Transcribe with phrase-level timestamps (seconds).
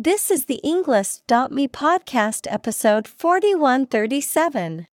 [0.00, 4.86] This is the Englist.me podcast episode 4137.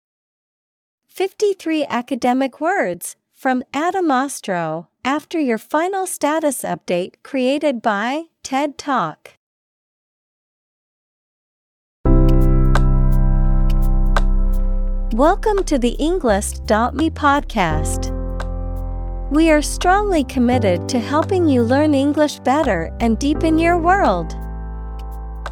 [1.05, 9.33] 53 academic words from Adam Ostrow after your final status update created by TED Talk.
[15.13, 18.11] Welcome to the Englist.me podcast.
[19.29, 24.35] We are strongly committed to helping you learn English better and deepen your world.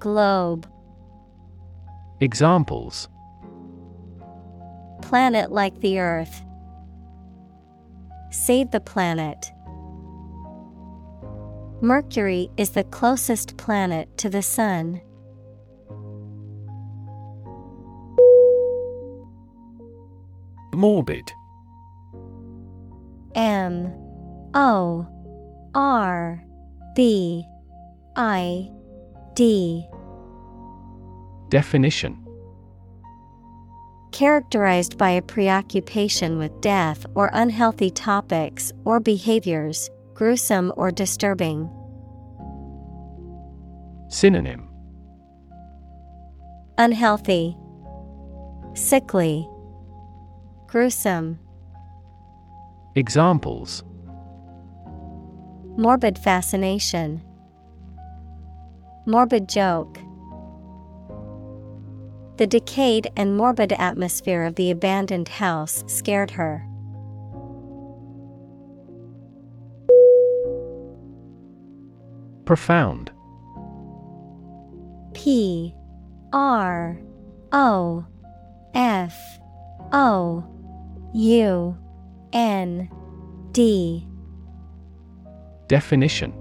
[0.00, 0.66] Globe.
[2.20, 3.08] Examples
[5.02, 6.42] Planet like the Earth.
[8.30, 9.52] Save the planet.
[11.82, 15.02] Mercury is the closest planet to the Sun.
[20.72, 21.30] Morbid
[23.34, 23.92] M
[24.54, 25.06] O
[25.74, 26.42] R
[26.94, 27.44] B
[28.16, 28.70] I
[29.40, 29.88] D
[31.48, 32.22] Definition
[34.12, 41.70] Characterized by a preoccupation with death or unhealthy topics or behaviors, gruesome or disturbing.
[44.08, 44.68] Synonym
[46.76, 47.56] Unhealthy,
[48.74, 49.48] Sickly,
[50.66, 51.38] Gruesome.
[52.94, 53.84] Examples
[55.78, 57.22] Morbid fascination.
[59.06, 59.98] Morbid joke.
[62.36, 66.66] The decayed and morbid atmosphere of the abandoned house scared her.
[72.46, 73.12] Profound
[75.12, 75.74] P
[76.32, 76.98] R
[77.52, 78.06] O
[78.74, 79.14] F
[79.92, 80.44] O
[81.12, 81.76] U
[82.32, 82.88] N
[83.52, 84.06] D
[85.68, 86.39] Definition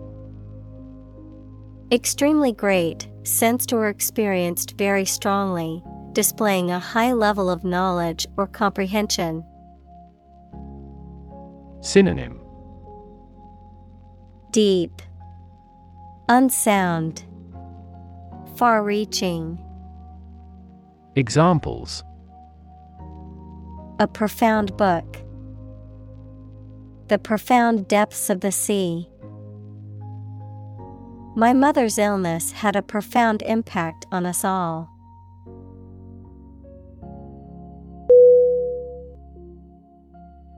[1.91, 5.83] Extremely great, sensed or experienced very strongly,
[6.13, 9.43] displaying a high level of knowledge or comprehension.
[11.81, 12.41] Synonym
[14.51, 15.01] Deep,
[16.27, 17.25] Unsound,
[18.55, 19.57] Far reaching,
[21.15, 22.03] Examples
[23.99, 25.17] a profound book.
[27.09, 29.09] The profound depths of the sea.
[31.39, 34.89] My mother's illness had a profound impact on us all.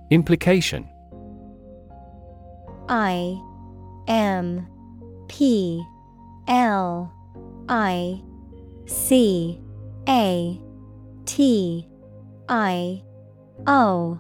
[0.10, 0.90] Implication.
[2.90, 3.40] I
[4.08, 4.66] M
[5.28, 5.86] P
[6.48, 7.14] L
[7.70, 8.20] I
[8.88, 9.62] C
[10.10, 10.60] A
[11.28, 11.88] T
[12.50, 13.04] I
[13.68, 14.20] O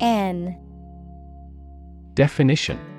[0.00, 0.58] N.
[2.14, 2.93] Definition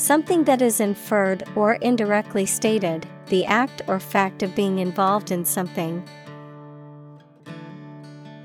[0.00, 5.44] Something that is inferred or indirectly stated, the act or fact of being involved in
[5.44, 6.02] something.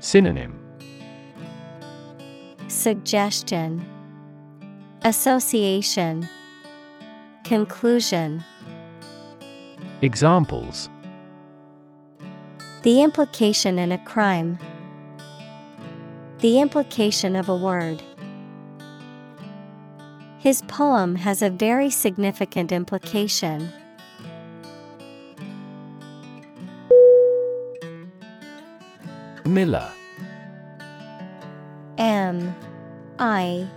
[0.00, 0.60] Synonym
[2.68, 3.82] Suggestion
[5.00, 6.28] Association
[7.42, 8.44] Conclusion
[10.02, 10.90] Examples
[12.82, 14.58] The implication in a crime.
[16.40, 18.02] The implication of a word.
[20.46, 23.68] His poem has a very significant implication.
[29.44, 29.90] Miller
[31.98, 32.54] M
[33.18, 33.68] I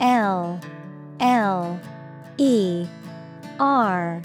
[0.00, 0.58] L
[1.20, 1.78] L
[2.38, 2.86] E
[3.60, 4.22] R.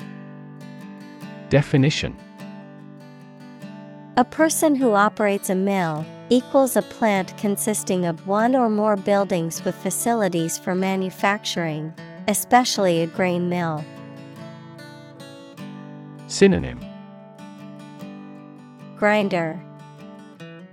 [1.49, 2.15] Definition
[4.15, 9.63] A person who operates a mill equals a plant consisting of one or more buildings
[9.65, 11.93] with facilities for manufacturing,
[12.27, 13.83] especially a grain mill.
[16.27, 16.79] Synonym
[18.97, 19.61] Grinder,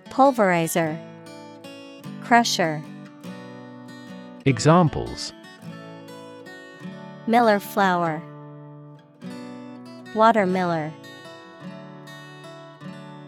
[0.04, 0.98] Pulverizer,
[2.22, 2.82] Crusher.
[4.44, 5.32] Examples
[7.26, 8.22] Miller flour,
[10.14, 10.92] Watermiller.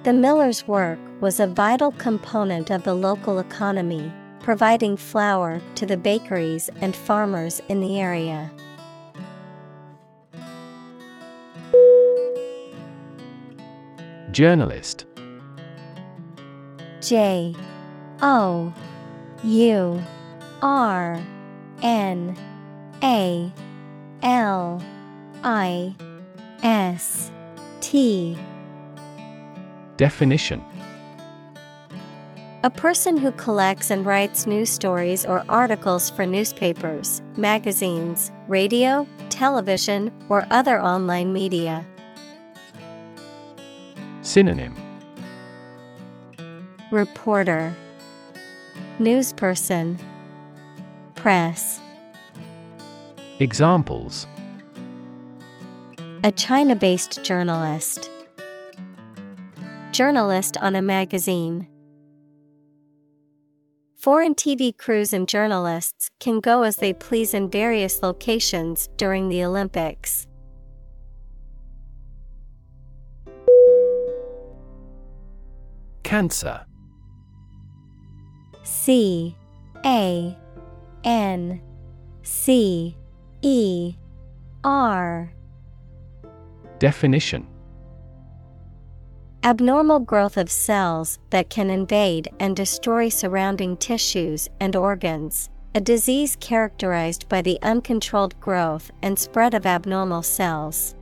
[0.04, 5.96] The miller's work was a vital component of the local economy, providing flour to the
[5.96, 8.50] bakeries and farmers in the area.
[14.32, 15.06] Journalist.
[17.00, 17.54] J
[18.20, 18.74] O
[19.44, 20.02] U
[20.60, 21.24] R
[21.82, 22.36] N
[23.04, 23.52] A
[24.24, 24.82] L
[25.44, 25.94] I
[26.64, 27.30] S
[27.80, 28.36] T.
[29.96, 30.64] Definition
[32.64, 40.12] A person who collects and writes news stories or articles for newspapers, magazines, radio, television,
[40.28, 41.84] or other online media.
[44.20, 44.76] Synonym
[46.92, 47.74] Reporter,
[49.00, 49.98] Newsperson,
[51.16, 51.80] Press.
[53.40, 54.28] Examples
[56.22, 58.08] A China based journalist.
[59.90, 61.66] Journalist on a magazine.
[64.02, 69.44] Foreign TV crews and journalists can go as they please in various locations during the
[69.44, 70.26] Olympics.
[76.02, 76.66] Cancer.
[78.64, 79.36] C
[79.86, 80.36] A
[81.04, 81.62] N
[82.24, 82.96] C
[83.42, 83.94] E
[84.64, 85.32] R.
[86.80, 87.46] Definition
[89.44, 95.50] Abnormal growth of cells that can invade and destroy surrounding tissues and organs.
[95.74, 100.94] A disease characterized by the uncontrolled growth and spread of abnormal cells.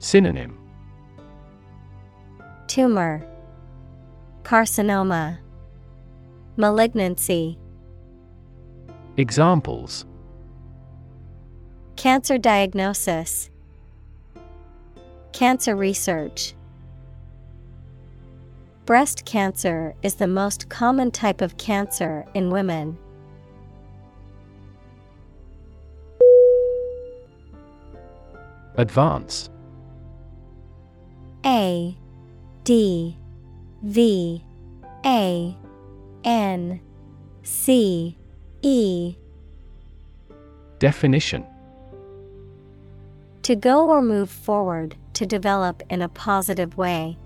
[0.00, 0.58] Synonym
[2.66, 3.26] Tumor,
[4.42, 5.38] Carcinoma,
[6.56, 7.58] Malignancy.
[9.16, 10.04] Examples
[11.96, 13.48] Cancer diagnosis,
[15.32, 16.54] Cancer research.
[18.84, 22.98] Breast cancer is the most common type of cancer in women.
[28.76, 29.50] Advance
[31.44, 31.96] A
[32.64, 33.16] D
[33.82, 34.44] V
[35.04, 35.56] A
[36.24, 36.80] N
[37.42, 38.16] C
[38.62, 39.14] E
[40.78, 41.44] Definition
[43.42, 47.18] To go or move forward, to develop in a positive way.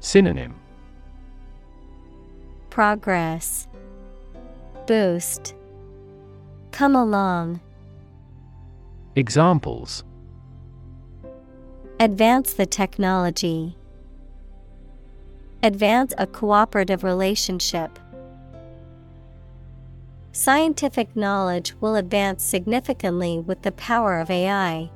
[0.00, 0.54] Synonym
[2.70, 3.66] Progress
[4.86, 5.54] Boost
[6.70, 7.60] Come along.
[9.16, 10.04] Examples
[11.98, 13.76] Advance the technology.
[15.64, 17.98] Advance a cooperative relationship.
[20.30, 24.88] Scientific knowledge will advance significantly with the power of AI.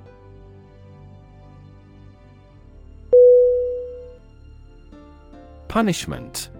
[5.73, 6.51] Punishment.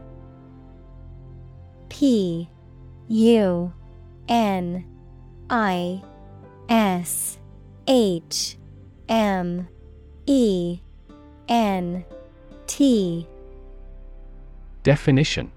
[1.91, 2.49] P
[3.09, 3.71] U
[4.27, 4.87] N
[5.51, 6.03] I
[6.71, 7.37] S
[7.87, 8.57] H
[9.11, 9.69] M
[10.25, 10.81] E
[11.47, 12.07] N
[12.67, 13.29] T.
[14.83, 15.53] Definition.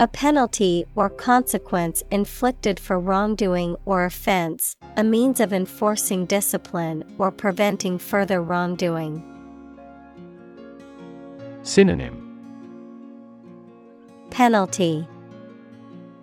[0.00, 7.30] A penalty or consequence inflicted for wrongdoing or offense, a means of enforcing discipline or
[7.30, 9.31] preventing further wrongdoing.
[11.64, 12.18] Synonym
[14.30, 15.06] Penalty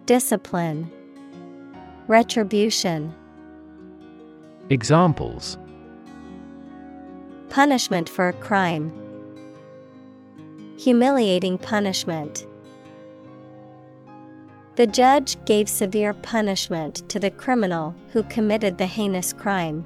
[0.05, 0.91] Discipline
[2.07, 3.15] Retribution
[4.69, 5.57] Examples
[7.49, 8.91] Punishment for a crime.
[10.77, 12.45] Humiliating punishment.
[14.75, 19.85] The judge gave severe punishment to the criminal who committed the heinous crime.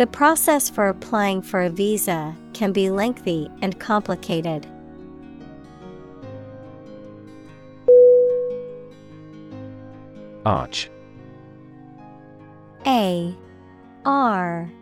[0.00, 4.66] The process for applying for a visa can be lengthy and complicated.
[10.46, 10.88] Arch.
[12.86, 13.36] A.
[14.06, 14.72] R.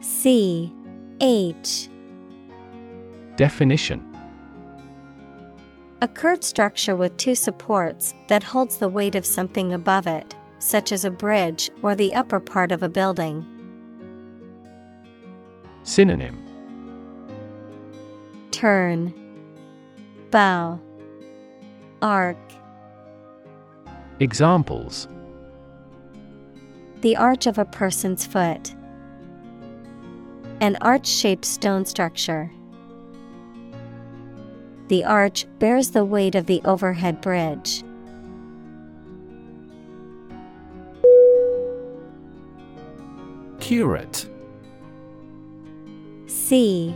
[0.00, 0.70] C.
[1.22, 1.88] H.
[3.36, 4.04] Definition.
[6.02, 10.92] A curved structure with two supports that holds the weight of something above it, such
[10.92, 13.55] as a bridge or the upper part of a building.
[15.86, 16.36] Synonym
[18.50, 19.14] Turn
[20.32, 20.80] Bow
[22.02, 22.36] Arc
[24.18, 25.06] Examples
[27.02, 28.74] The arch of a person's foot.
[30.60, 32.50] An arch shaped stone structure.
[34.88, 37.84] The arch bears the weight of the overhead bridge.
[43.60, 44.28] Curate
[46.48, 46.94] C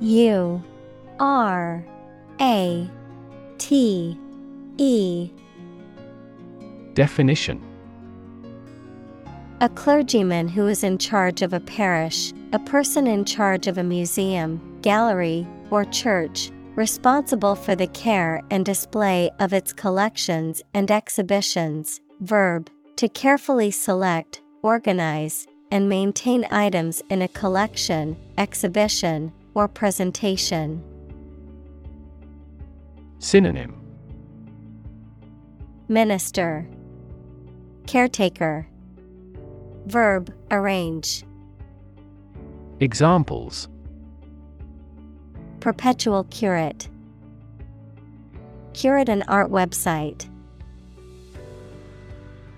[0.00, 0.60] U
[1.20, 1.84] R
[2.40, 2.90] A
[3.58, 4.18] T
[4.76, 5.30] E
[6.94, 7.62] Definition
[9.60, 13.84] A clergyman who is in charge of a parish, a person in charge of a
[13.84, 22.00] museum, gallery, or church, responsible for the care and display of its collections and exhibitions.
[22.22, 30.82] Verb, to carefully select, organize, and maintain items in a collection, exhibition, or presentation.
[33.18, 33.74] Synonym.
[35.88, 36.68] Minister.
[37.86, 38.68] Caretaker.
[39.86, 41.24] Verb arrange.
[42.80, 43.68] Examples.
[45.60, 46.88] Perpetual curate.
[48.74, 50.28] Curate an art website.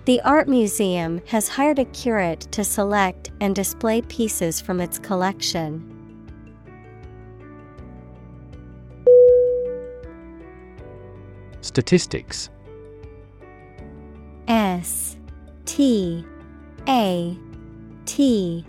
[0.05, 5.87] The art museum has hired a curate to select and display pieces from its collection.
[11.61, 12.49] Statistics.
[14.47, 15.17] S
[15.65, 16.25] T
[16.87, 17.37] A
[18.05, 18.65] T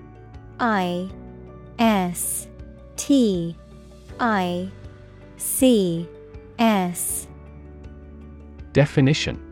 [0.61, 1.09] I
[1.79, 2.47] S
[2.97, 3.57] T
[4.21, 4.71] I
[5.39, 6.07] C
[6.59, 7.27] S.
[8.75, 9.51] Definition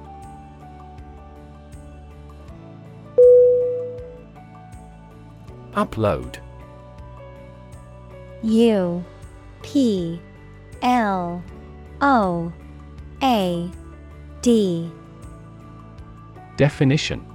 [5.73, 6.37] Upload.
[8.43, 9.05] U
[9.61, 10.19] P
[10.81, 11.43] L
[12.01, 12.51] O
[13.23, 13.71] A
[14.41, 14.91] D.
[16.57, 17.25] Definition.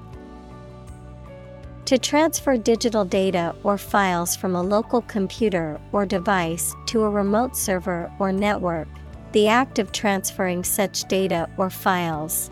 [1.87, 7.57] To transfer digital data or files from a local computer or device to a remote
[7.57, 8.88] server or network,
[9.33, 12.50] the act of transferring such data or files.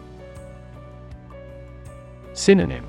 [2.33, 2.87] Synonym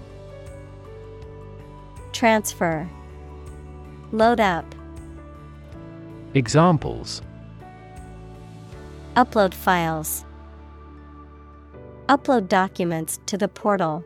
[2.15, 2.89] Transfer.
[4.13, 4.63] Load up,
[6.33, 7.21] Examples.
[9.17, 10.23] Upload files,
[12.07, 14.05] upload documents to the portal.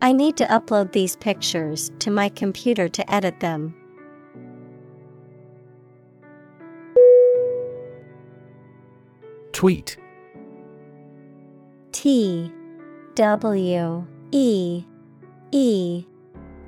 [0.00, 3.74] I need to upload these pictures to my computer to edit them.
[9.52, 9.98] Tweet.
[11.92, 12.50] T
[13.14, 14.84] W E
[15.52, 16.04] E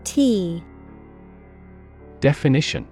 [0.04, 0.62] T
[2.20, 2.87] Definition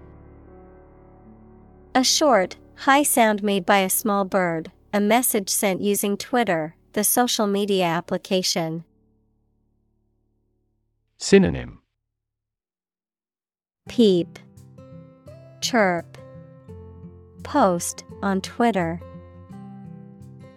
[1.94, 7.04] A short, high sound made by a small bird, a message sent using Twitter, the
[7.04, 8.84] social media application.
[11.18, 11.80] Synonym
[13.88, 14.38] Peep,
[15.60, 16.18] chirp,
[17.44, 19.00] post on Twitter.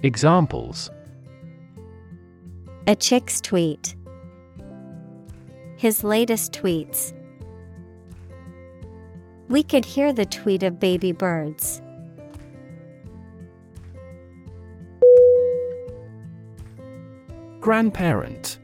[0.01, 0.89] Examples
[2.87, 3.95] A chick's tweet.
[5.79, 7.13] His latest tweets.
[9.47, 11.81] We could hear the tweet of baby birds.
[17.61, 18.59] Grandparent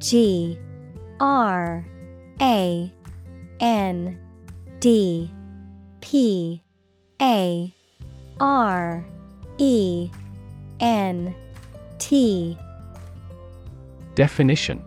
[0.00, 0.58] G
[1.20, 1.86] R
[2.40, 2.92] A
[3.60, 4.18] N
[4.80, 5.30] D
[6.00, 6.64] P
[7.20, 7.72] A
[8.40, 9.06] R
[9.58, 10.10] E
[10.80, 11.32] N
[12.00, 12.58] T
[14.16, 14.82] Definition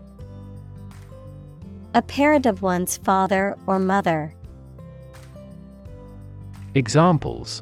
[1.95, 4.35] A parent of one's father or mother.
[6.73, 7.61] Examples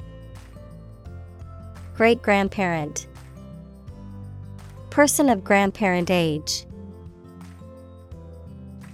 [1.95, 3.05] Great grandparent.
[4.89, 6.65] Person of grandparent age.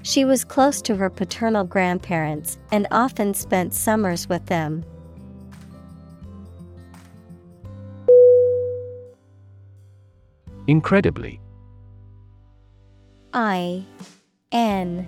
[0.01, 4.84] She was close to her paternal grandparents and often spent summers with them.
[10.67, 11.39] Incredibly
[13.31, 13.86] I
[14.51, 15.08] N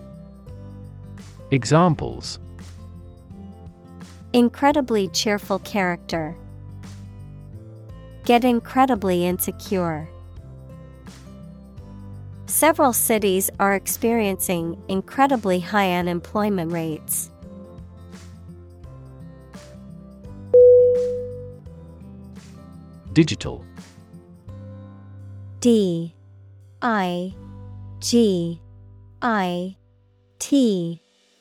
[1.51, 2.39] Examples.
[4.31, 6.33] Incredibly cheerful character.
[8.23, 10.07] Get incredibly insecure.
[12.45, 17.29] Several cities are experiencing incredibly high unemployment rates.
[23.11, 23.65] Digital.
[25.59, 26.15] D.
[26.81, 27.35] I.
[27.99, 28.61] G.
[29.21, 29.75] I.
[30.39, 31.01] T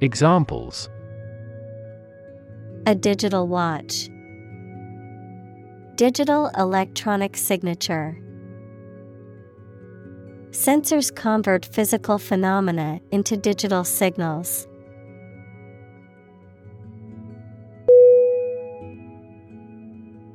[0.00, 0.88] Examples
[2.86, 4.08] A digital watch.
[5.96, 8.16] Digital electronic signature.
[10.50, 14.68] Sensors convert physical phenomena into digital signals.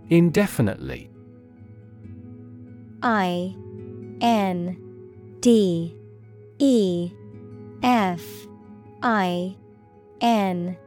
[0.09, 1.09] Indefinitely
[3.01, 3.55] I
[4.19, 4.77] N
[5.39, 5.95] D
[6.59, 7.11] E
[7.81, 8.21] F
[9.03, 9.55] I
[10.21, 10.77] N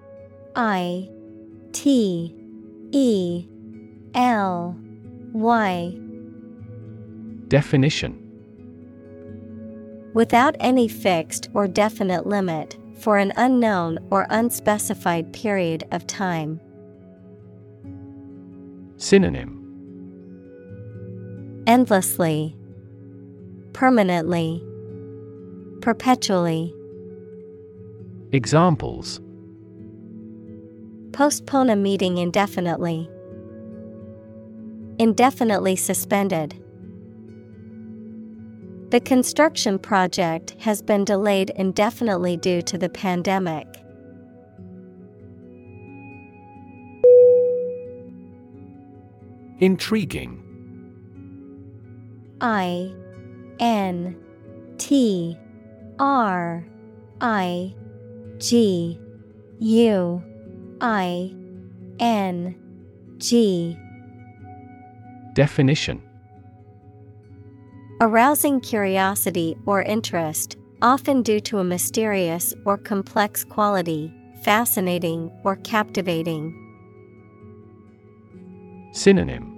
[0.56, 1.08] I
[1.72, 2.34] T
[2.90, 3.46] E
[4.14, 4.76] L
[5.32, 5.98] Y.
[7.48, 8.22] Definition.
[10.14, 16.60] Without any fixed or definite limit, for an unknown or unspecified period of time.
[18.96, 19.62] Synonym.
[21.66, 22.56] Endlessly,
[23.72, 24.62] Permanently,
[25.82, 26.75] Perpetually.
[28.32, 29.20] Examples
[31.12, 33.08] Postpone a meeting indefinitely.
[34.98, 36.60] Indefinitely suspended.
[38.90, 43.66] The construction project has been delayed indefinitely due to the pandemic.
[49.60, 50.42] Intriguing
[52.40, 52.92] I
[53.60, 54.16] N
[54.78, 55.38] T
[55.98, 56.66] R
[57.20, 57.74] I
[58.38, 59.00] G
[59.60, 60.22] U
[60.80, 61.34] I
[61.98, 62.54] N
[63.18, 63.78] G.
[65.34, 66.02] Definition.
[68.00, 76.54] Arousing curiosity or interest, often due to a mysterious or complex quality, fascinating or captivating.
[78.92, 79.54] Synonym.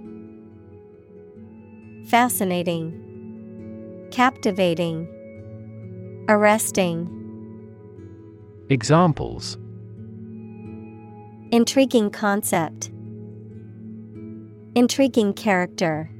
[2.07, 5.07] Fascinating, captivating,
[6.29, 7.18] arresting.
[8.71, 9.57] Examples
[11.51, 12.91] Intriguing concept,
[14.75, 16.11] intriguing character.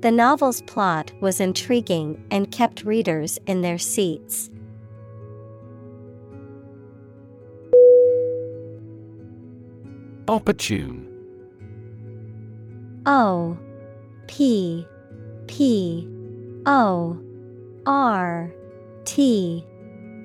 [0.00, 4.50] The novel's plot was intriguing and kept readers in their seats.
[10.26, 11.06] Opportune.
[13.06, 13.56] O
[14.26, 14.84] P
[15.46, 16.08] P
[16.66, 17.16] O
[17.86, 18.52] R
[19.04, 19.64] T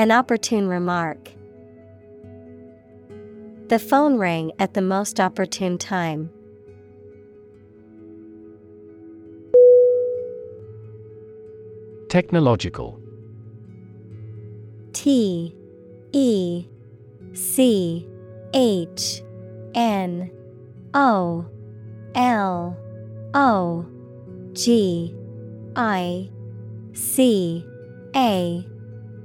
[0.00, 1.30] An opportune remark.
[3.68, 6.30] The phone rang at the most opportune time.
[12.08, 12.98] Technological.
[14.94, 15.54] T
[16.12, 16.64] E
[17.34, 18.08] C
[18.54, 19.22] H
[19.74, 20.30] N
[20.94, 21.44] O
[22.14, 22.74] L
[23.34, 23.86] O
[24.54, 25.14] G
[25.76, 26.30] I
[26.94, 27.66] C
[28.16, 28.64] A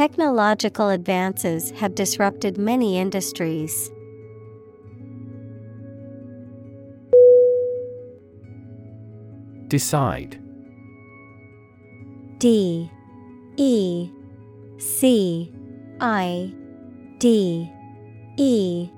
[0.00, 3.90] Technological advances have disrupted many industries.
[9.68, 10.40] Decide.
[12.38, 12.90] D.
[13.58, 14.10] E.
[14.78, 15.52] C.
[16.00, 16.50] I.
[17.18, 17.70] D.
[18.38, 18.88] E.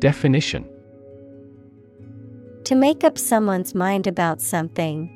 [0.00, 0.68] Definition.
[2.64, 5.15] To make up someone's mind about something,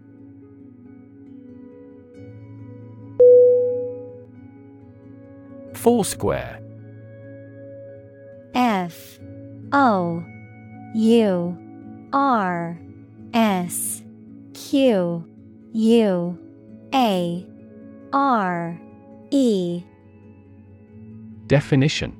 [5.81, 6.61] Foursquare.
[8.53, 9.19] F
[9.71, 10.23] O
[10.93, 11.57] U
[12.13, 12.79] R
[13.33, 14.03] S
[14.53, 15.25] Q
[15.73, 16.39] U
[16.93, 17.47] A
[18.13, 18.79] R
[19.31, 19.83] E.
[21.47, 22.15] Definition.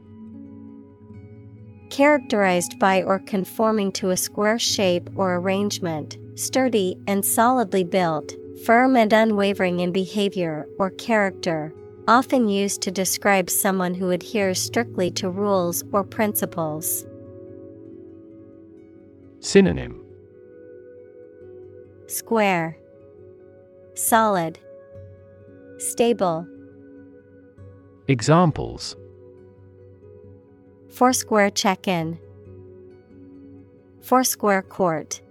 [1.91, 8.33] Characterized by or conforming to a square shape or arrangement, sturdy and solidly built,
[8.65, 11.71] firm and unwavering in behavior or character,
[12.11, 17.05] often used to describe someone who adheres strictly to rules or principles.
[19.39, 20.03] Synonym
[22.07, 22.77] Square,
[23.93, 24.59] Solid,
[25.77, 26.45] Stable.
[28.09, 28.97] Examples
[30.89, 32.19] Foursquare check in.
[34.01, 35.21] Foursquare court.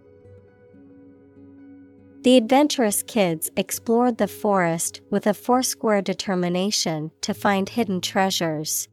[2.22, 8.88] The adventurous kids explored the forest with a foursquare determination to find hidden treasures.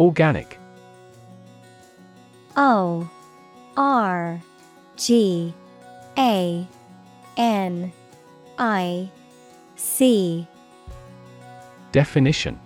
[0.00, 0.58] Organic.
[2.56, 3.10] O
[3.76, 4.40] R
[4.96, 5.52] G
[6.16, 6.66] A
[7.36, 7.92] N
[8.56, 9.10] I
[9.76, 10.48] C.
[11.92, 12.58] Definition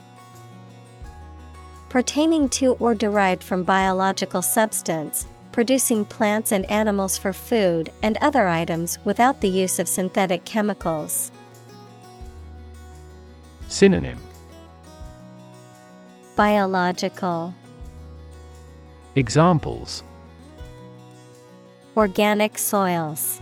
[1.97, 8.47] Pertaining to or derived from biological substance, producing plants and animals for food and other
[8.47, 11.33] items without the use of synthetic chemicals.
[13.69, 14.19] Synonym
[16.37, 17.55] Biological,
[19.15, 20.03] Examples
[21.97, 23.41] Organic soils.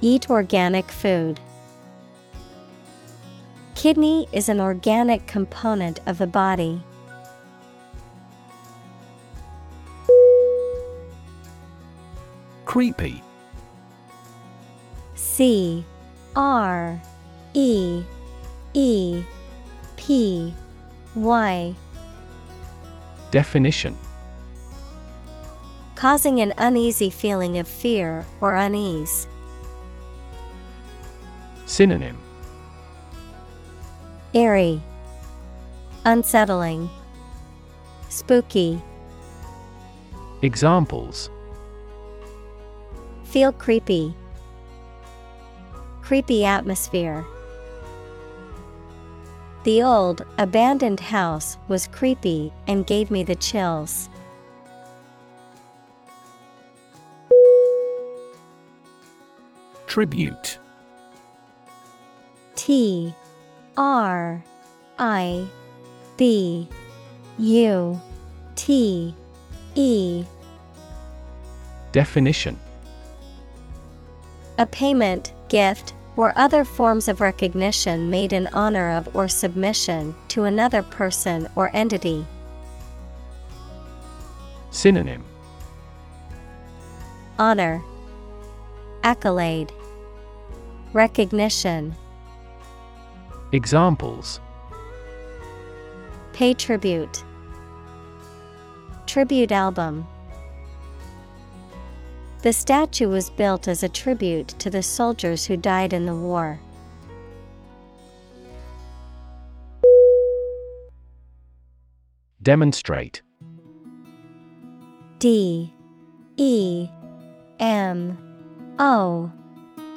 [0.00, 1.40] Eat organic food.
[3.80, 6.82] Kidney is an organic component of the body.
[12.66, 13.22] Creepy
[15.14, 15.82] C
[16.36, 17.00] R
[17.54, 18.02] E
[18.74, 19.22] E
[19.96, 20.54] P
[21.14, 21.74] Y
[23.30, 23.96] Definition
[25.94, 29.26] Causing an uneasy feeling of fear or unease.
[31.64, 32.18] Synonym
[34.32, 34.80] Airy,
[36.04, 36.88] Unsettling,
[38.08, 38.80] Spooky,
[40.42, 41.28] Examples.
[43.24, 44.14] Feel creepy,
[46.00, 47.24] Creepy atmosphere.
[49.64, 54.08] The old, abandoned house was creepy and gave me the chills.
[59.88, 60.58] Tribute.
[62.54, 63.12] T
[63.76, 64.44] R
[64.98, 65.46] I
[66.16, 66.68] B
[67.38, 68.00] U
[68.56, 69.14] T
[69.74, 70.24] E.
[71.92, 72.58] Definition.
[74.58, 80.44] A payment, gift, or other forms of recognition made in honor of or submission to
[80.44, 82.26] another person or entity.
[84.70, 85.24] Synonym.
[87.38, 87.82] Honor,
[89.02, 89.72] Accolade,
[90.92, 91.96] Recognition.
[93.52, 94.38] Examples.
[96.32, 97.24] Pay tribute.
[99.06, 100.06] Tribute album.
[102.42, 106.60] The statue was built as a tribute to the soldiers who died in the war.
[112.40, 113.20] Demonstrate.
[115.18, 115.74] D.
[116.36, 116.88] E.
[117.58, 118.16] M.
[118.78, 119.32] O.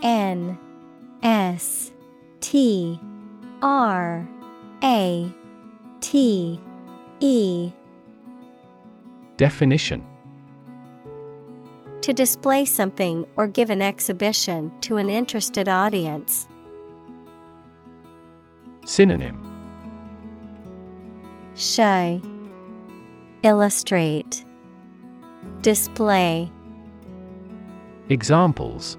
[0.02, 0.58] N.
[1.22, 1.92] S.
[2.42, 3.00] T
[3.64, 4.28] R
[4.84, 5.34] A
[6.02, 6.60] T
[7.22, 7.72] E.
[9.38, 10.06] Definition.
[12.02, 16.46] To display something or give an exhibition to an interested audience.
[18.86, 19.40] Synonym.
[21.56, 22.22] Show.
[23.44, 24.44] Illustrate.
[25.62, 26.52] Display.
[28.10, 28.98] Examples.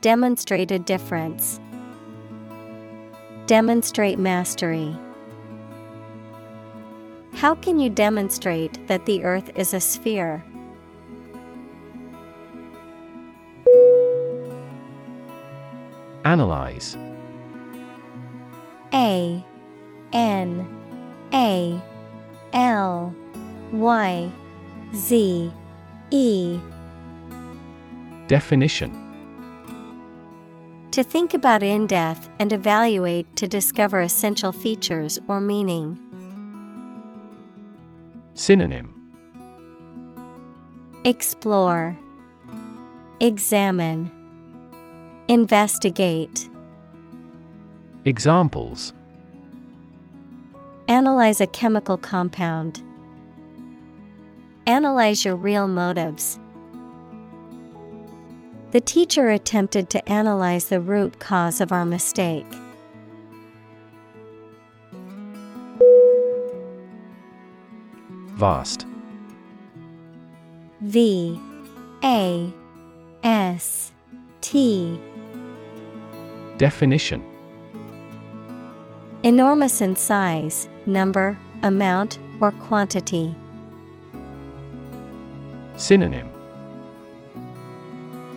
[0.00, 1.60] Demonstrate a difference.
[3.52, 4.96] Demonstrate mastery.
[7.34, 10.42] How can you demonstrate that the earth is a sphere?
[16.24, 16.96] Analyze
[18.94, 19.44] A
[20.14, 20.66] N
[21.34, 21.78] A
[22.54, 23.14] L
[23.70, 24.32] Y
[24.94, 25.52] Z
[26.10, 26.58] E
[28.28, 29.01] Definition
[30.92, 35.98] To think about in depth and evaluate to discover essential features or meaning.
[38.34, 38.92] Synonym
[41.04, 41.96] Explore,
[43.20, 44.10] Examine,
[45.28, 46.50] Investigate.
[48.04, 48.92] Examples
[50.88, 52.82] Analyze a chemical compound.
[54.66, 56.38] Analyze your real motives.
[58.72, 62.46] The teacher attempted to analyze the root cause of our mistake.
[68.30, 68.86] Vast
[70.80, 71.38] V
[72.02, 72.50] A
[73.22, 73.92] S
[74.40, 74.98] T
[76.56, 77.22] Definition
[79.22, 83.34] Enormous in size, number, amount, or quantity.
[85.76, 86.31] Synonym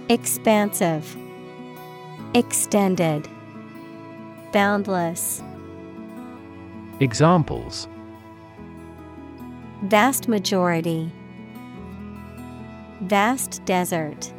[0.07, 1.17] Expansive,
[2.35, 3.27] Extended,
[4.51, 5.41] Boundless.
[6.99, 7.87] Examples
[9.85, 11.11] Vast majority.
[13.01, 14.31] Vast desert.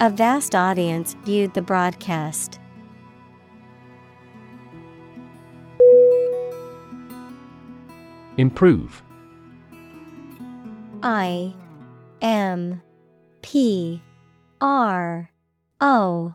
[0.00, 2.60] A vast audience viewed the broadcast.
[8.36, 9.02] Improve
[11.02, 11.54] I
[12.20, 12.82] M
[13.42, 14.02] P
[14.60, 15.30] R
[15.80, 16.34] O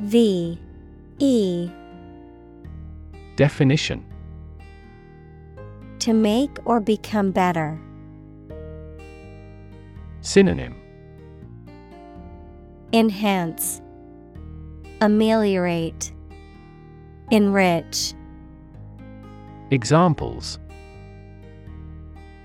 [0.00, 0.58] V
[1.18, 1.70] E
[3.36, 4.04] Definition
[6.00, 7.78] To make or become better.
[10.22, 10.76] Synonym
[12.92, 13.80] Enhance,
[15.00, 16.12] Ameliorate,
[17.30, 18.14] Enrich.
[19.70, 20.58] Examples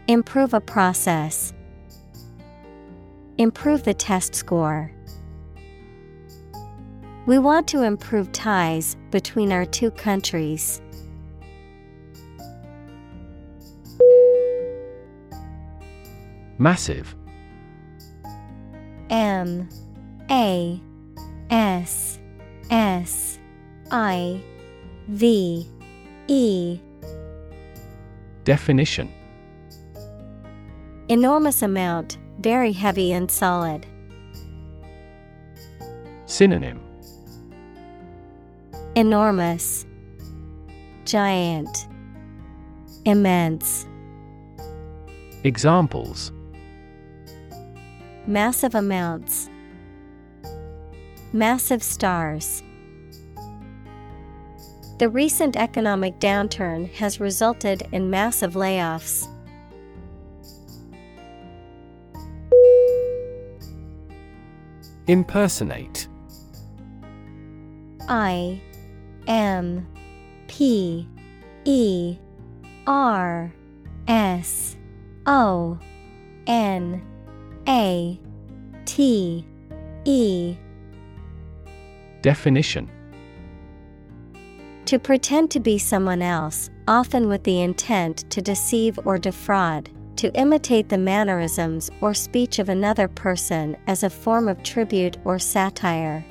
[0.07, 1.54] Improve a process.
[3.37, 4.91] Improve the test score.
[7.25, 10.81] We want to improve ties between our two countries.
[16.57, 17.13] Massive.
[19.09, 19.67] M.
[20.31, 20.79] A.
[21.49, 22.19] S.
[22.69, 23.39] S.
[23.91, 24.41] I.
[25.09, 25.69] V.
[26.27, 26.79] E.
[28.45, 29.11] Definition.
[31.09, 33.85] Enormous amount, very heavy and solid.
[36.25, 36.81] Synonym
[38.95, 39.85] Enormous,
[41.05, 41.87] Giant,
[43.05, 43.85] Immense.
[45.43, 46.31] Examples
[48.25, 49.49] Massive amounts,
[51.33, 52.63] Massive stars.
[54.97, 59.27] The recent economic downturn has resulted in massive layoffs.
[65.07, 66.07] Impersonate.
[68.07, 68.61] I
[69.27, 69.87] M
[70.47, 71.07] P
[71.63, 72.17] E
[72.87, 73.53] R
[74.07, 74.77] S
[75.25, 75.77] O
[76.47, 77.03] N
[77.67, 78.19] A
[78.85, 79.45] T
[80.05, 80.57] E.
[82.21, 82.89] Definition.
[84.85, 90.33] To pretend to be someone else, often with the intent to deceive or defraud, to
[90.33, 96.25] imitate the mannerisms or speech of another person as a form of tribute or satire.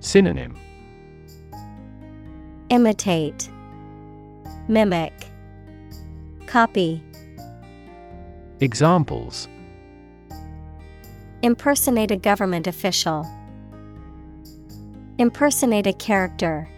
[0.00, 0.56] Synonym
[2.70, 3.48] Imitate,
[4.68, 5.12] Mimic,
[6.46, 7.02] Copy.
[8.60, 9.48] Examples
[11.42, 13.26] Impersonate a government official.
[15.18, 16.68] Impersonate a character.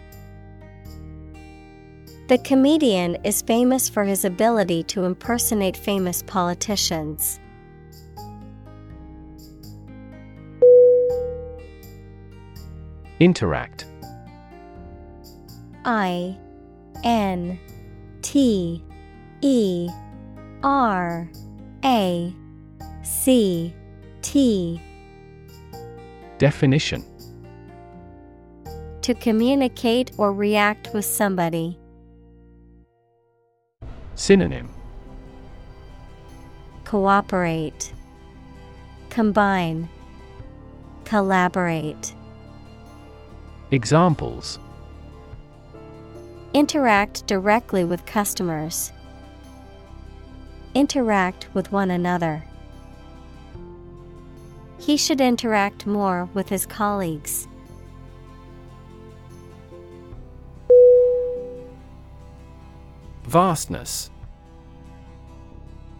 [2.31, 7.41] The comedian is famous for his ability to impersonate famous politicians.
[13.19, 13.85] Interact
[15.83, 16.37] I
[17.03, 17.59] N
[18.21, 18.81] T
[19.41, 19.89] E
[20.63, 21.29] R
[21.83, 22.33] A
[23.03, 23.75] C
[24.21, 24.81] T
[26.37, 27.03] Definition
[29.01, 31.77] To communicate or react with somebody.
[34.15, 34.69] Synonym
[36.85, 37.93] Cooperate,
[39.09, 39.87] Combine,
[41.05, 42.13] Collaborate.
[43.71, 44.59] Examples
[46.53, 48.91] Interact directly with customers.
[50.75, 52.43] Interact with one another.
[54.77, 57.47] He should interact more with his colleagues.
[63.23, 64.09] Vastness.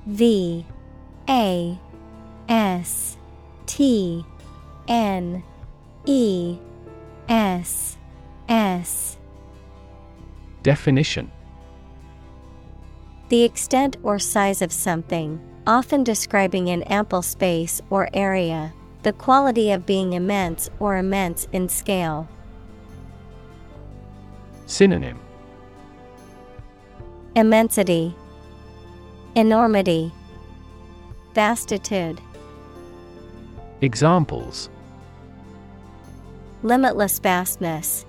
[0.05, 0.65] V
[1.29, 1.79] A
[2.49, 3.17] S
[3.65, 4.25] T
[4.87, 5.43] N
[6.05, 6.57] E
[7.29, 7.97] S
[8.49, 9.17] S.
[10.63, 11.31] Definition.
[13.29, 19.71] The extent or size of something, often describing an ample space or area, the quality
[19.71, 22.27] of being immense or immense in scale.
[24.65, 25.19] Synonym
[27.33, 28.13] Immensity,
[29.35, 30.11] Enormity,
[31.33, 32.19] Vastitude,
[33.79, 34.69] Examples
[36.61, 38.05] Limitless vastness,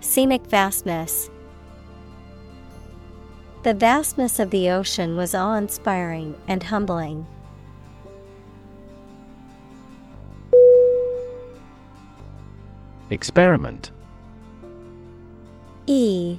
[0.00, 1.30] Scenic vastness.
[3.62, 7.26] The vastness of the ocean was awe inspiring and humbling.
[13.08, 13.92] Experiment
[15.86, 16.38] E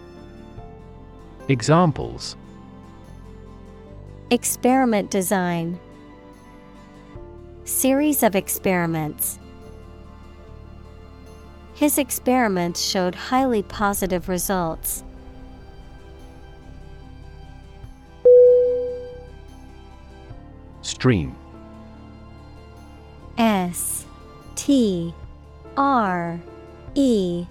[1.51, 2.37] Examples
[4.29, 5.77] Experiment design,
[7.65, 9.37] Series of experiments.
[11.73, 15.03] His experiments showed highly positive results.
[20.81, 21.35] Stream
[23.37, 24.05] S
[24.55, 25.13] T
[25.75, 26.39] R
[26.95, 27.45] E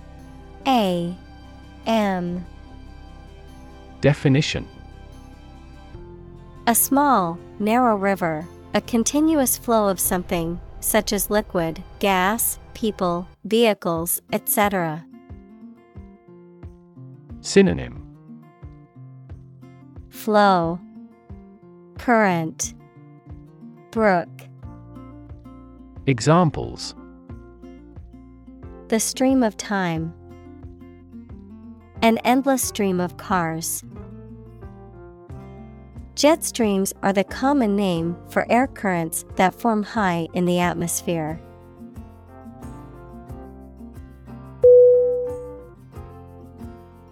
[0.66, 1.14] A
[1.86, 2.46] M
[4.00, 4.66] Definition
[6.66, 14.22] A small, narrow river, a continuous flow of something, such as liquid, gas, people, vehicles,
[14.32, 15.04] etc.
[17.42, 18.06] Synonym
[20.08, 20.80] Flow,
[21.98, 22.74] Current,
[23.90, 24.28] Brook.
[26.06, 26.94] Examples
[28.88, 30.14] The stream of time.
[32.02, 33.84] An endless stream of cars.
[36.20, 41.40] Jet streams are the common name for air currents that form high in the atmosphere.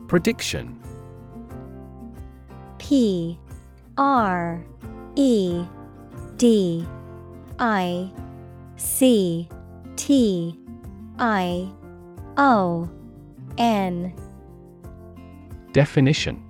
[0.09, 0.79] Prediction.
[2.77, 3.39] P
[3.97, 4.63] R
[5.17, 5.65] E
[6.37, 6.87] D
[7.59, 8.13] I
[8.77, 9.49] C
[9.97, 10.55] T
[11.19, 11.67] I
[12.37, 12.91] O
[13.57, 14.13] N.
[15.73, 16.48] Definition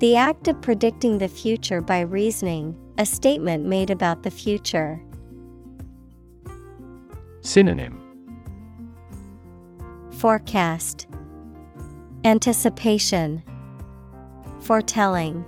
[0.00, 4.98] The act of predicting the future by reasoning, a statement made about the future.
[7.42, 8.00] Synonym
[10.12, 11.06] Forecast
[12.24, 13.42] Anticipation
[14.60, 15.44] Foretelling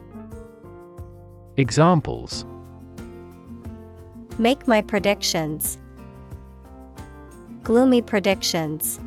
[1.56, 2.44] Examples
[4.38, 5.78] Make my predictions.
[7.62, 9.00] Gloomy predictions.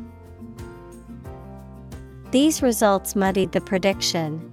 [2.32, 4.52] These results muddied the prediction.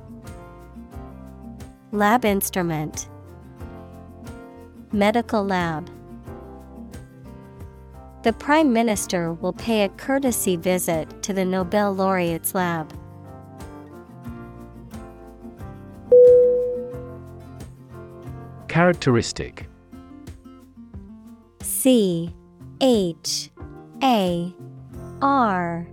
[1.93, 3.09] Lab instrument.
[4.93, 5.89] Medical lab.
[8.23, 12.93] The Prime Minister will pay a courtesy visit to the Nobel laureate's lab.
[18.69, 19.67] Characteristic.
[21.61, 22.33] C
[22.79, 23.51] H
[24.01, 24.55] A
[25.21, 25.87] R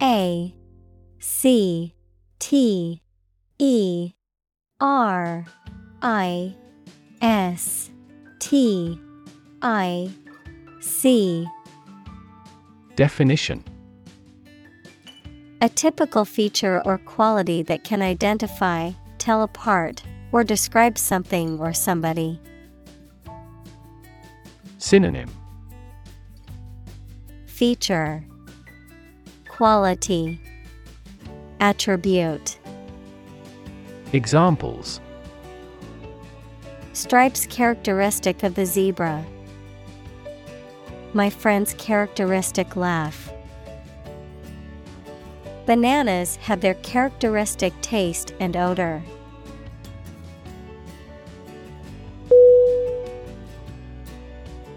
[0.00, 0.54] A
[1.18, 1.94] C
[2.38, 3.02] T
[3.58, 4.12] E
[4.80, 5.44] R
[6.00, 6.54] I
[7.20, 7.90] S
[8.38, 8.98] T
[9.60, 10.10] I
[10.80, 11.46] C.
[12.96, 13.62] Definition.
[15.60, 20.02] A typical feature or quality that can identify, tell apart,
[20.32, 22.40] or describe something or somebody.
[24.78, 25.28] Synonym.
[27.44, 28.24] Feature.
[29.46, 30.40] Quality.
[31.60, 32.59] Attribute
[34.12, 35.00] Examples
[36.92, 39.24] Stripes characteristic of the zebra.
[41.12, 43.32] My friend's characteristic laugh.
[45.66, 49.02] Bananas have their characteristic taste and odor.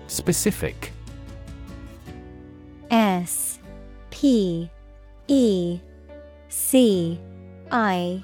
[0.06, 0.92] Specific
[2.92, 3.58] S
[4.12, 4.70] P
[5.28, 5.80] E
[6.50, 7.20] C
[7.72, 8.24] I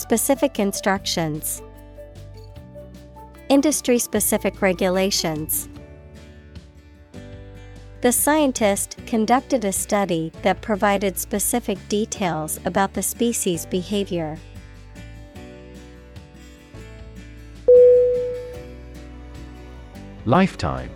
[0.00, 1.62] Specific instructions.
[3.50, 5.68] Industry specific regulations.
[8.00, 14.38] The scientist conducted a study that provided specific details about the species' behavior.
[20.24, 20.90] Lifetime.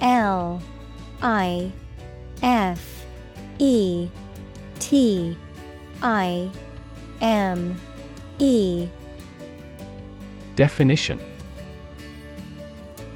[0.00, 0.62] L
[1.20, 1.70] I
[2.42, 3.04] F
[3.58, 4.08] E
[4.78, 5.36] T
[6.02, 6.50] I
[7.20, 7.80] M
[8.38, 8.88] E
[10.56, 11.20] Definition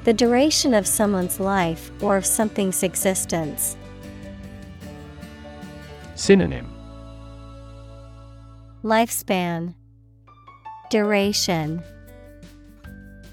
[0.05, 3.77] The duration of someone's life or of something's existence.
[6.15, 6.73] Synonym
[8.83, 9.75] Lifespan
[10.91, 11.83] Duration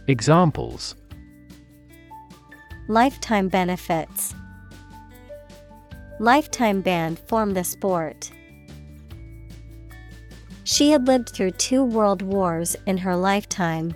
[0.07, 0.95] Examples
[2.87, 4.35] Lifetime benefits.
[6.19, 8.31] Lifetime ban form the sport.
[10.65, 13.93] She had lived through two world wars in her lifetime.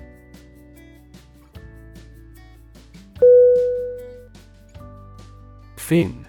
[5.78, 6.28] Fin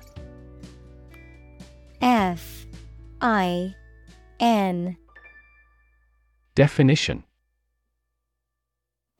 [2.01, 2.65] F
[3.21, 3.75] I
[4.41, 4.97] N
[6.55, 7.25] Definition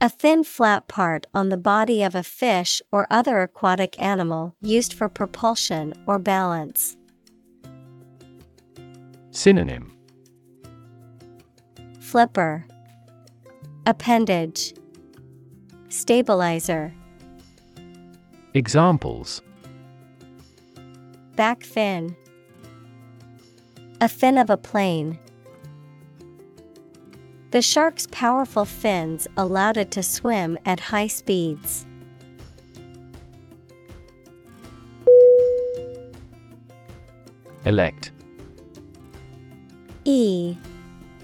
[0.01, 4.95] A thin flat part on the body of a fish or other aquatic animal used
[4.95, 6.97] for propulsion or balance.
[9.33, 10.00] Synonym
[12.11, 12.67] Flipper
[13.87, 14.75] Appendage
[15.91, 16.93] Stabilizer
[18.53, 19.43] Examples
[21.37, 22.17] back fin.
[24.01, 25.21] A fin of a plane.
[27.53, 31.87] The shark's powerful fins allowed it to swim at high speeds.
[37.65, 38.11] Elect.
[40.05, 40.57] E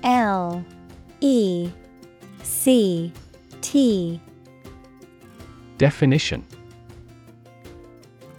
[0.05, 0.65] L
[1.21, 1.71] E
[2.43, 3.13] C
[3.61, 4.21] T.
[5.79, 6.45] Definition.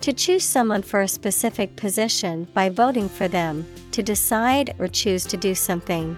[0.02, 5.26] To choose someone for a specific position by voting for them, to decide or choose
[5.26, 6.18] to do something.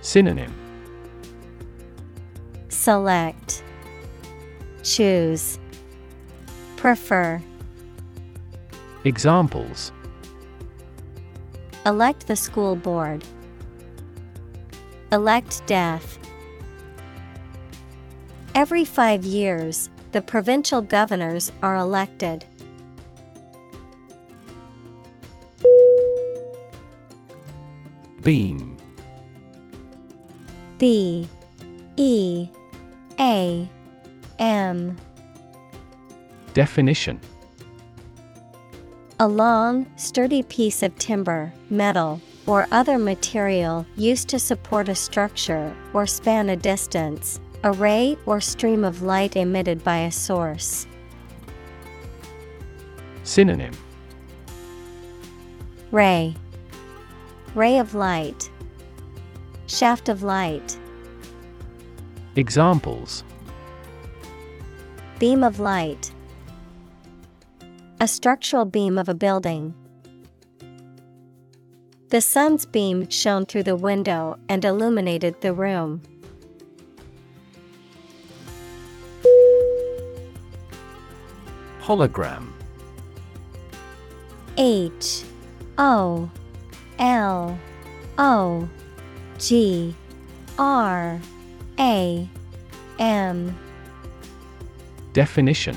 [0.00, 0.52] Synonym.
[2.68, 3.62] Select.
[4.82, 5.58] Choose.
[6.76, 7.40] Prefer.
[9.04, 9.92] Examples.
[11.86, 13.24] Elect the school board.
[15.14, 16.18] Elect death.
[18.56, 22.44] Every five years, the provincial governors are elected.
[28.22, 28.76] Beam.
[30.78, 31.28] B.
[31.96, 32.48] E.
[33.20, 33.68] A.
[34.40, 34.96] M.
[36.54, 37.20] Definition.
[39.20, 45.74] A long, sturdy piece of timber, metal, or other material used to support a structure
[45.92, 50.86] or span a distance, a ray or stream of light emitted by a source.
[53.22, 53.72] Synonym.
[55.90, 56.34] Ray.
[57.54, 58.50] Ray of light.
[59.66, 60.78] Shaft of light.
[62.36, 63.24] Examples.
[65.18, 66.10] Beam of light.
[68.00, 69.72] A structural beam of a building.
[72.10, 76.02] The sun's beam shone through the window and illuminated the room.
[81.80, 82.52] Hologram.
[84.56, 85.24] H
[85.76, 86.30] O
[86.98, 87.58] L
[88.18, 88.68] O
[89.38, 89.94] G
[90.58, 91.20] R
[91.78, 92.28] A
[92.98, 93.58] M.
[95.12, 95.76] Definition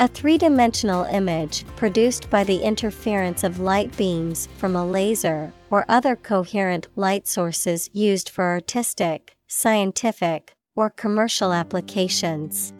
[0.00, 5.84] A three dimensional image produced by the interference of light beams from a laser or
[5.88, 12.72] other coherent light sources used for artistic, scientific, or commercial applications.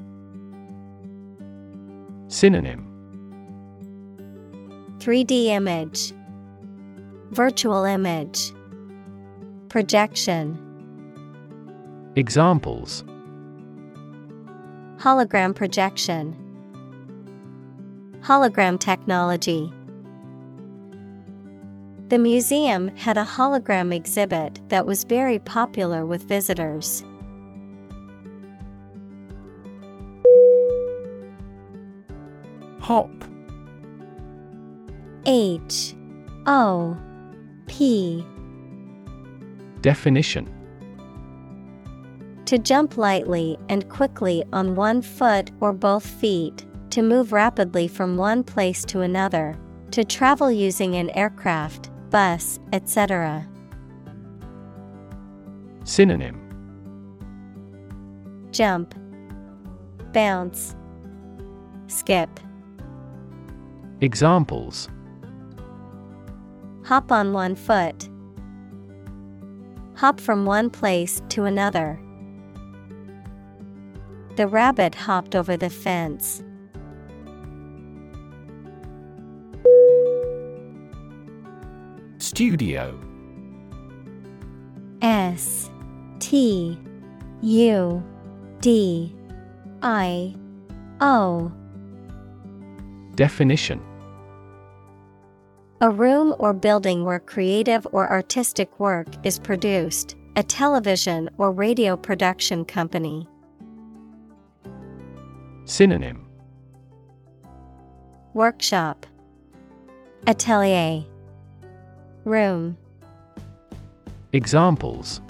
[2.27, 2.91] Synonym.
[4.99, 6.13] 3D image,
[7.31, 8.53] Virtual image,
[9.69, 10.59] Projection,
[12.17, 13.05] Examples.
[14.99, 16.44] Hologram projection,
[18.25, 19.71] Hologram technology.
[22.09, 27.05] The museum had a hologram exhibit that was very popular with visitors.
[32.81, 33.11] Hop.
[35.27, 35.95] H.
[36.47, 36.97] O.
[37.67, 38.27] P.
[39.83, 40.51] Definition.
[42.47, 46.65] To jump lightly and quickly on one foot or both feet,
[46.95, 49.59] to move rapidly from one place to another,
[49.91, 53.45] to travel using an aircraft, bus, etc.
[55.83, 56.41] Synonym
[58.53, 58.95] Jump,
[60.13, 60.77] bounce,
[61.89, 62.31] skip.
[64.01, 64.89] Examples
[66.85, 68.09] Hop on one foot.
[69.97, 71.99] Hop from one place to another.
[74.37, 76.45] The rabbit hopped over the fence.
[82.35, 82.99] Studio.
[85.03, 85.71] S
[86.19, 86.77] T
[87.43, 88.03] U
[88.59, 89.15] D
[89.83, 90.35] I
[91.01, 91.53] O.
[93.15, 93.81] Definition.
[95.81, 101.97] A room or building where creative or artistic work is produced, a television or radio
[101.97, 103.29] production company.
[105.67, 106.27] Synonym.
[108.35, 109.07] Workshop.
[110.27, 111.05] Atelier
[112.25, 112.77] Room.
[114.33, 115.21] Examples.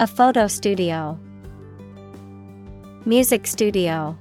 [0.00, 1.18] A photo studio.
[3.06, 4.18] Music studio.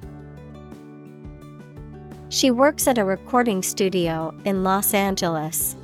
[2.29, 5.75] She works at a recording studio in Los Angeles.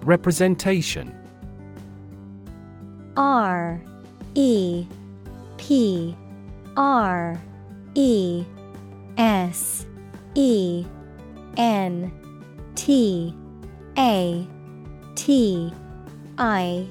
[0.00, 1.14] Representation.
[3.18, 3.82] R
[4.34, 4.86] E
[5.58, 6.16] P
[6.76, 7.38] R
[7.94, 8.46] E
[9.16, 9.86] S
[10.34, 10.84] E
[11.56, 12.12] N
[12.74, 13.34] T
[13.98, 14.46] A
[15.14, 15.72] T
[16.38, 16.86] I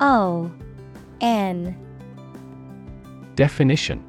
[0.00, 0.50] O
[1.20, 1.76] N
[3.36, 4.04] Definition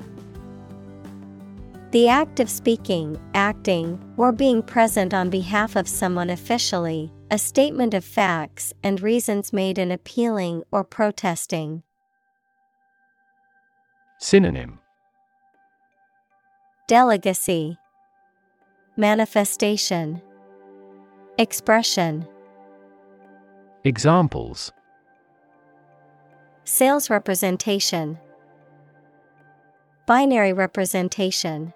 [1.92, 7.94] The act of speaking, acting, or being present on behalf of someone officially, a statement
[7.94, 11.84] of facts and reasons made in appealing or protesting.
[14.20, 14.81] Synonym
[16.92, 17.78] Delegacy
[18.98, 20.22] Manifestation.
[21.38, 22.28] Expression.
[23.86, 24.74] Examples.
[26.66, 28.20] Sales representation.
[30.06, 31.72] Binary representation.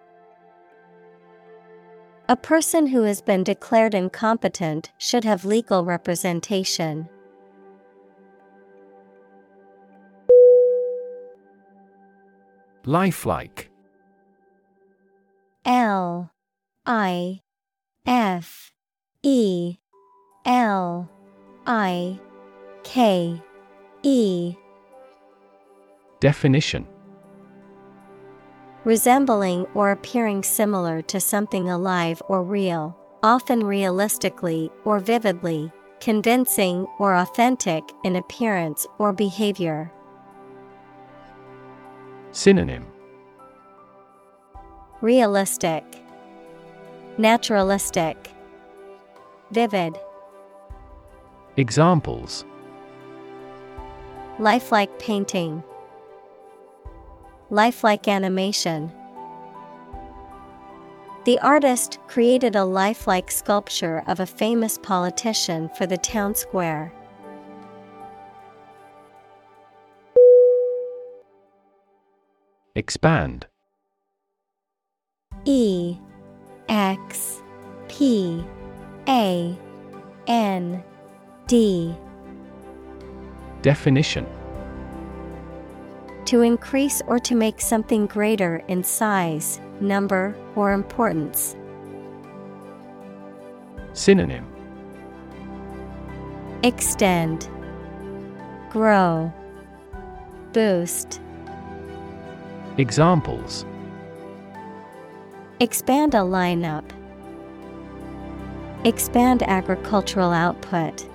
[2.28, 7.08] A person who has been declared incompetent should have legal representation.
[12.84, 13.72] Lifelike
[15.66, 16.32] L
[16.86, 17.42] I
[18.06, 18.72] F
[19.24, 19.78] E
[20.46, 21.10] L
[21.66, 22.20] I
[22.84, 23.42] K
[24.04, 24.56] E.
[26.20, 26.88] Definition.
[28.84, 37.16] Resembling or appearing similar to something alive or real, often realistically or vividly, convincing or
[37.16, 39.92] authentic in appearance or behavior.
[42.32, 42.86] Synonym
[45.06, 45.84] Realistic,
[47.20, 48.18] Naturalistic,
[49.52, 50.00] Vivid,
[51.58, 52.44] Examples.
[54.40, 55.64] Lifelike painting,
[57.52, 58.92] Lifelike animation.
[61.26, 66.92] The artist created a lifelike sculpture of a famous politician for the town square.
[72.74, 73.46] Expand
[75.46, 75.98] E
[76.68, 77.42] X
[77.88, 78.44] P
[79.08, 79.56] A
[80.28, 80.84] N
[81.48, 81.96] D.
[83.62, 84.26] Definition.
[86.26, 91.56] To increase or to make something greater in size, number, or importance.
[93.94, 94.48] Synonym.
[96.64, 97.48] Extend,
[98.72, 99.32] Grow,
[100.52, 101.22] Boost.
[102.78, 103.66] Examples
[105.62, 106.84] Expand a lineup.
[108.84, 111.08] Expand agricultural output.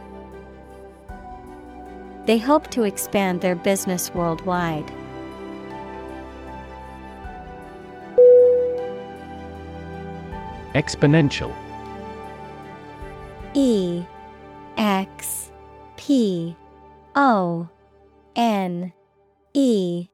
[2.24, 4.90] They hope to expand their business worldwide.
[10.72, 11.54] Exponential
[13.52, 14.04] E
[14.78, 15.50] X
[15.96, 16.56] P
[17.14, 17.68] O
[18.36, 18.92] N
[19.52, 20.08] E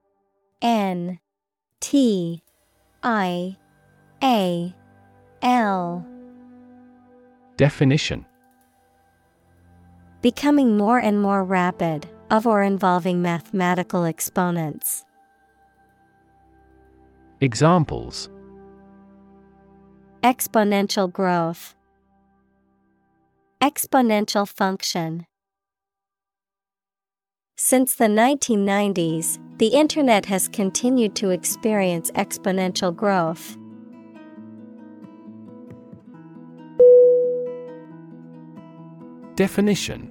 [0.61, 1.21] N
[1.79, 2.43] T
[3.05, 3.57] I
[4.23, 4.75] A
[5.43, 6.07] L
[7.57, 8.25] Definition
[10.23, 15.05] Becoming more and more rapid, of or involving mathematical exponents.
[17.41, 18.31] Examples
[20.23, 21.75] Exponential growth,
[23.63, 25.27] Exponential function.
[27.57, 33.57] Since the 1990s, the Internet has continued to experience exponential growth.
[39.37, 40.11] Definition.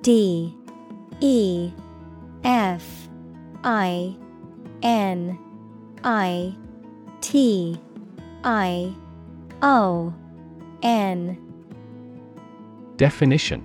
[0.00, 0.56] D
[1.20, 1.70] E
[2.42, 3.08] F
[3.62, 4.16] I
[4.82, 5.38] N
[6.02, 6.56] I
[7.20, 7.78] T
[8.44, 8.94] I
[9.60, 10.14] O
[10.82, 11.38] N.
[12.96, 13.62] Definition.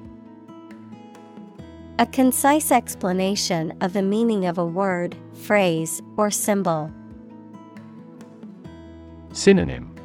[1.99, 6.91] A concise explanation of the meaning of a word, phrase, or symbol.
[9.32, 9.95] Synonym.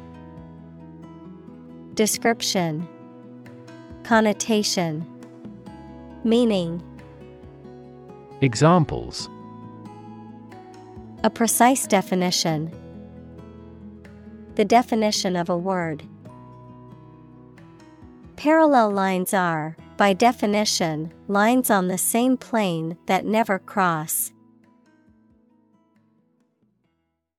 [1.95, 2.87] Description
[4.09, 5.05] Connotation
[6.23, 6.81] Meaning
[8.41, 9.29] Examples
[11.23, 12.73] A precise definition.
[14.55, 16.05] The definition of a word.
[18.35, 24.33] Parallel lines are, by definition, lines on the same plane that never cross.